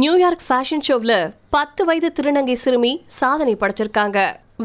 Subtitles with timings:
[0.00, 4.18] New York fashion ஷோவில் பத்து வயது திருநங்கை சிறுமி சாதனை படைச்சிருக்காங்க.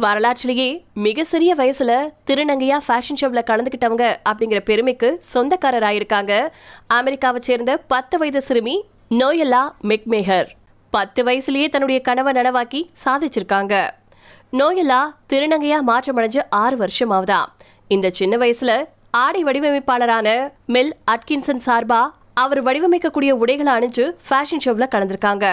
[0.03, 1.91] வரலாற்றிலேயே மிக சிறிய வயசுல
[2.27, 6.33] திருநங்கையா ஃபேஷன் ஷோவில் கலந்துக்கிட்டவங்க அப்படிங்கிற பெருமைக்கு சொந்தக்காரராயிருக்காங்க.
[6.87, 8.75] அமெரிக்காவை சேர்ந்த பத்து வயது சிறுமி
[9.11, 10.49] நோயல்லா மெக்மேஹர்
[10.89, 13.75] பத்து வயசுலயே தன்னுடைய கனவை நனவாக்கி சாதிச்சிருக்காங்க.
[14.51, 15.01] நோயல்லா
[15.33, 17.41] திருநங்கையா மாற்றமடைஞ்சு ஆறு வருஷம் ஆகுதா
[17.87, 18.71] இந்த சின்ன வயசுல
[19.11, 22.01] ஆடை வடிவமைப்பாளரான மெல் அட்கின்சன் சார்பா
[22.41, 25.45] அவர் வடிவமைக்கக்கூடிய உடைகளை அணிஞ்சு ஃபேஷன் ஷோவில் கலந்திருக்காங்க.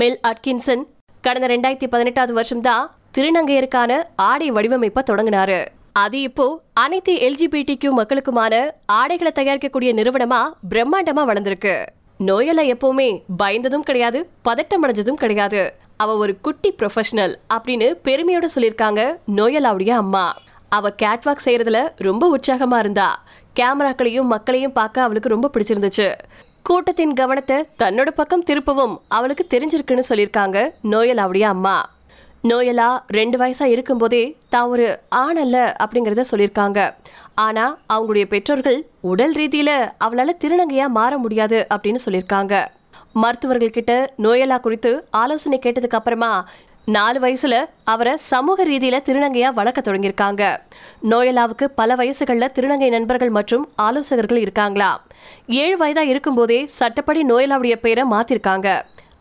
[0.00, 0.82] மெல் அட்கின்சன்
[1.24, 2.84] கடந்த ரெண்டாயிரத்தி பதினெட்டாவது வருஷம் தான்
[3.16, 3.92] திருநங்கையருக்கான
[4.28, 5.58] ஆடை வடிவமைப்பை தொடங்கினாரு.
[5.92, 6.46] அது இப்போ
[6.82, 8.54] அனைத்து எல்ஜிபிடி கியூ மக்களுக்குமான
[8.98, 11.74] ஆடைகளை தயாரிக்கக்கூடிய நிறுவனமா பிரம்மாண்டமா வளர்ந்திருக்கு.
[12.28, 13.08] நோயலா எப்பவுமே
[13.42, 15.62] பயந்ததும் கிடையாது பதட்டம் அடைஞ்சதும் கிடையாது.
[15.96, 19.00] அவ ஒரு குட்டி ப்ரொஃபஷனல் அப்படின்னு பெருமையோட சொல்லியிருக்காங்க
[19.38, 20.24] நோயலாவுடைய அம்மா.
[20.78, 23.06] அவ கேட்வாக் செய்யறதுல ரொம்ப உற்சாகமா இருந்தா.
[23.58, 26.08] கேமராக்களையும் மக்களையும் பார்க்க அவளுக்கு ரொம்ப பிடிச்சிருந்துச்சு.
[26.62, 31.76] கூட்டத்தின் கவனத்தை தன்னோட பக்கம் திருப்பவும் அவளுக்கு தெரிஞ்சிருக்குன்னு சொல்லியிருக்காங்க நோயலாவுடைய அம்மா.
[32.48, 36.78] நோயலா ரெண்டு வயசா இருக்கும்போதே தான் ஒரு ஆண் அல்ல அப்படிங்கறத சொல்லியிருக்காங்க.
[37.34, 39.70] ஆனா அவங்களுடைய பெற்றோர்கள் உடல் ரீதியில
[40.04, 42.54] அவளால திருநங்கையா மாற முடியாது அப்படின்னு சொல்லியிருக்காங்க.
[43.12, 46.32] மருத்துவர்கள் கிட்ட நோயலா குறித்து ஆலோசனை கேட்டதுக்கு அப்புறமா
[46.96, 50.42] நாலு வயசுல அவரை சமூக ரீதியில திருநங்கையா வளர்க்க தொடங்கியிருக்காங்க.
[51.10, 54.90] நோயலாவுக்கு பல வயசுகள்ல திருநங்கை நண்பர்கள் மற்றும் ஆலோசகர்கள் இருக்காங்களா?
[55.46, 58.68] ஏழு வயதா இருக்கும்போதே சட்டப்படி நோயலாவுடைய பெயரை மாத்திருக்காங்க.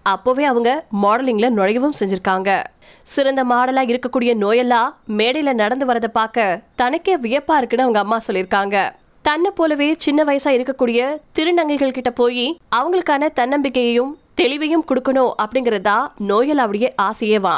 [0.09, 2.63] அப்போவே அவங்க மாடலிங்ல நுழையவும் செஞ்சிருக்காங்க.
[3.03, 8.77] சிறந்த மாடலா இருக்கக்கூடிய நோயெல்லாம் மேடையில நடந்து வரதை பார்க்க தனக்கே வியப்பா இருக்குன்னு அவங்க அம்மா சொல்லியிருக்காங்க.
[9.21, 10.99] தன்னை போலவே சின்ன வயசா இருக்கக்கூடிய
[11.37, 12.45] திருநங்கைகள் கிட்ட போய்
[12.75, 15.95] அவங்களுக்கான தன்னம்பிக்கையையும் தெளிவையும் கொடுக்கணும் அப்படிங்கறதா
[16.27, 17.55] நோயலாவுடைய ஆசையேவா.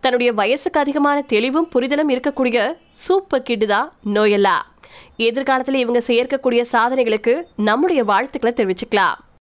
[0.00, 2.58] தன்னுடைய வயசுக்கு அதிகமான தெளிவும் புரிதலும் இருக்கக்கூடிய
[3.06, 4.56] சூப்பர் கிட்டு தான் நோயல்லா.
[5.16, 9.16] எதிர்காலத்தில் இவங்க சேர்க்கக்கூடிய சாதனைகளுக்கு நம்முடைய வாழ்த்துக்களை தெரிவிச்சுக்கலாம்.